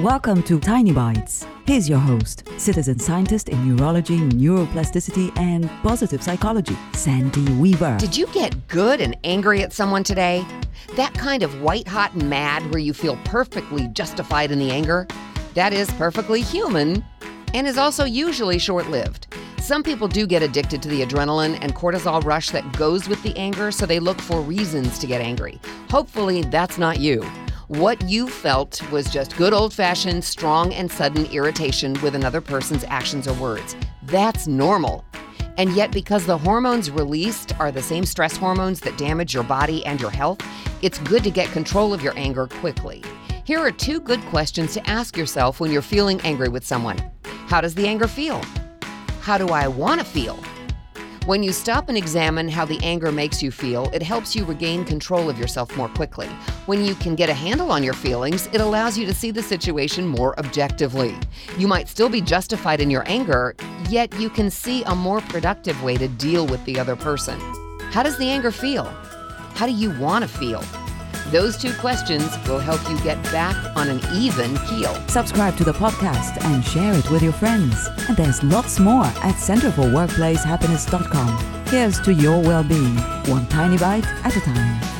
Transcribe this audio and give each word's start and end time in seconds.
Welcome 0.00 0.42
to 0.44 0.58
Tiny 0.58 0.90
Bites. 0.90 1.46
Here's 1.66 1.88
your 1.88 2.00
host, 2.00 2.48
citizen 2.56 2.98
scientist 2.98 3.48
in 3.48 3.76
neurology, 3.76 4.18
neuroplasticity, 4.18 5.30
and 5.38 5.70
positive 5.84 6.20
psychology, 6.20 6.76
Sandy 6.94 7.44
Weaver. 7.52 7.96
Did 8.00 8.16
you 8.16 8.26
get 8.26 8.66
good 8.66 9.00
and 9.00 9.16
angry 9.22 9.62
at 9.62 9.72
someone 9.72 10.02
today? 10.02 10.44
That 10.96 11.14
kind 11.14 11.44
of 11.44 11.62
white 11.62 11.86
hot 11.86 12.12
and 12.14 12.28
mad 12.28 12.68
where 12.72 12.80
you 12.80 12.92
feel 12.92 13.16
perfectly 13.24 13.86
justified 13.86 14.50
in 14.50 14.58
the 14.58 14.72
anger? 14.72 15.06
That 15.54 15.72
is 15.72 15.88
perfectly 15.92 16.40
human 16.40 17.04
and 17.54 17.64
is 17.64 17.78
also 17.78 18.04
usually 18.04 18.58
short 18.58 18.90
lived. 18.90 19.28
Some 19.60 19.84
people 19.84 20.08
do 20.08 20.26
get 20.26 20.42
addicted 20.42 20.82
to 20.82 20.88
the 20.88 21.02
adrenaline 21.02 21.56
and 21.62 21.72
cortisol 21.72 22.24
rush 22.24 22.50
that 22.50 22.76
goes 22.76 23.08
with 23.08 23.22
the 23.22 23.36
anger, 23.36 23.70
so 23.70 23.86
they 23.86 24.00
look 24.00 24.20
for 24.20 24.40
reasons 24.40 24.98
to 24.98 25.06
get 25.06 25.20
angry. 25.20 25.60
Hopefully, 25.88 26.42
that's 26.42 26.78
not 26.78 26.98
you. 26.98 27.24
What 27.68 28.10
you 28.10 28.28
felt 28.28 28.82
was 28.90 29.08
just 29.08 29.38
good 29.38 29.54
old 29.54 29.72
fashioned, 29.72 30.22
strong 30.22 30.74
and 30.74 30.92
sudden 30.92 31.24
irritation 31.26 31.94
with 32.02 32.14
another 32.14 32.42
person's 32.42 32.84
actions 32.84 33.26
or 33.26 33.32
words. 33.34 33.74
That's 34.02 34.46
normal. 34.46 35.02
And 35.56 35.74
yet, 35.74 35.90
because 35.90 36.26
the 36.26 36.36
hormones 36.36 36.90
released 36.90 37.58
are 37.58 37.72
the 37.72 37.80
same 37.80 38.04
stress 38.04 38.36
hormones 38.36 38.80
that 38.80 38.98
damage 38.98 39.32
your 39.32 39.44
body 39.44 39.82
and 39.86 39.98
your 39.98 40.10
health, 40.10 40.40
it's 40.82 40.98
good 40.98 41.24
to 41.24 41.30
get 41.30 41.48
control 41.52 41.94
of 41.94 42.02
your 42.02 42.12
anger 42.18 42.48
quickly. 42.48 43.02
Here 43.44 43.60
are 43.60 43.70
two 43.70 43.98
good 43.98 44.20
questions 44.26 44.74
to 44.74 44.86
ask 44.86 45.16
yourself 45.16 45.58
when 45.58 45.72
you're 45.72 45.80
feeling 45.80 46.20
angry 46.20 46.50
with 46.50 46.66
someone 46.66 46.98
How 47.46 47.62
does 47.62 47.74
the 47.74 47.86
anger 47.86 48.08
feel? 48.08 48.42
How 49.22 49.38
do 49.38 49.48
I 49.48 49.68
want 49.68 50.02
to 50.02 50.06
feel? 50.06 50.38
When 51.26 51.42
you 51.42 51.52
stop 51.52 51.88
and 51.88 51.96
examine 51.96 52.50
how 52.50 52.66
the 52.66 52.78
anger 52.82 53.10
makes 53.10 53.42
you 53.42 53.50
feel, 53.50 53.88
it 53.94 54.02
helps 54.02 54.36
you 54.36 54.44
regain 54.44 54.84
control 54.84 55.30
of 55.30 55.38
yourself 55.38 55.74
more 55.74 55.88
quickly. 55.88 56.26
When 56.66 56.84
you 56.84 56.94
can 56.94 57.14
get 57.14 57.30
a 57.30 57.32
handle 57.32 57.72
on 57.72 57.82
your 57.82 57.94
feelings, 57.94 58.46
it 58.48 58.60
allows 58.60 58.98
you 58.98 59.06
to 59.06 59.14
see 59.14 59.30
the 59.30 59.42
situation 59.42 60.06
more 60.06 60.38
objectively. 60.38 61.16
You 61.56 61.66
might 61.66 61.88
still 61.88 62.10
be 62.10 62.20
justified 62.20 62.82
in 62.82 62.90
your 62.90 63.08
anger, 63.08 63.56
yet 63.88 64.12
you 64.20 64.28
can 64.28 64.50
see 64.50 64.82
a 64.82 64.94
more 64.94 65.22
productive 65.22 65.82
way 65.82 65.96
to 65.96 66.08
deal 66.08 66.46
with 66.46 66.62
the 66.66 66.78
other 66.78 66.94
person. 66.94 67.40
How 67.90 68.02
does 68.02 68.18
the 68.18 68.28
anger 68.28 68.50
feel? 68.50 68.84
How 69.54 69.64
do 69.64 69.72
you 69.72 69.98
want 69.98 70.24
to 70.24 70.28
feel? 70.28 70.62
Those 71.30 71.56
two 71.56 71.72
questions 71.74 72.36
will 72.46 72.58
help 72.58 72.86
you 72.88 72.98
get 73.00 73.22
back 73.24 73.56
on 73.76 73.88
an 73.88 74.00
even 74.12 74.56
keel. 74.66 74.94
Subscribe 75.08 75.56
to 75.56 75.64
the 75.64 75.72
podcast 75.72 76.42
and 76.44 76.64
share 76.64 76.94
it 76.94 77.10
with 77.10 77.22
your 77.22 77.32
friends. 77.32 77.88
And 78.08 78.16
there's 78.16 78.42
lots 78.42 78.78
more 78.78 79.04
at 79.04 79.36
centerforworkplacehappiness.com. 79.36 81.66
Here's 81.66 81.98
to 82.00 82.12
your 82.12 82.40
well 82.40 82.62
being, 82.62 82.96
one 83.26 83.46
tiny 83.46 83.78
bite 83.78 84.06
at 84.24 84.36
a 84.36 84.40
time. 84.40 84.93